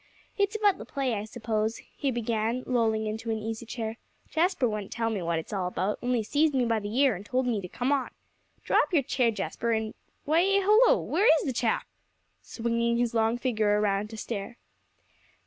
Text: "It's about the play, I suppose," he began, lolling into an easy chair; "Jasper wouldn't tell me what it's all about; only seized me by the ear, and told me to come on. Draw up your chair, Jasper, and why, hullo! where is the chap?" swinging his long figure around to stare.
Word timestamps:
"It's 0.35 0.55
about 0.55 0.79
the 0.79 0.83
play, 0.85 1.13
I 1.13 1.25
suppose," 1.25 1.77
he 1.95 2.09
began, 2.09 2.63
lolling 2.65 3.05
into 3.05 3.29
an 3.29 3.37
easy 3.37 3.67
chair; 3.67 3.97
"Jasper 4.31 4.67
wouldn't 4.67 4.91
tell 4.91 5.11
me 5.11 5.21
what 5.21 5.37
it's 5.37 5.53
all 5.53 5.67
about; 5.67 5.99
only 6.01 6.23
seized 6.23 6.55
me 6.55 6.65
by 6.65 6.79
the 6.79 6.91
ear, 6.97 7.15
and 7.15 7.23
told 7.23 7.45
me 7.45 7.61
to 7.61 7.67
come 7.67 7.91
on. 7.91 8.09
Draw 8.63 8.79
up 8.81 8.91
your 8.93 9.03
chair, 9.03 9.29
Jasper, 9.29 9.73
and 9.73 9.93
why, 10.25 10.41
hullo! 10.43 10.99
where 11.01 11.29
is 11.37 11.45
the 11.45 11.53
chap?" 11.53 11.85
swinging 12.41 12.97
his 12.97 13.13
long 13.13 13.37
figure 13.37 13.79
around 13.79 14.09
to 14.09 14.17
stare. 14.17 14.57